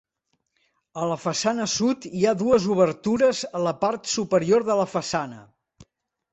A 1.01 1.09
la 1.11 1.17
façana 1.25 1.67
sud, 1.73 2.07
hi 2.21 2.25
ha 2.25 2.33
dues 2.41 2.67
obertures 2.77 3.45
a 3.61 3.63
la 3.69 3.77
part 3.87 4.13
superior 4.17 4.69
de 4.73 4.81
la 4.85 4.91
façana. 4.99 5.41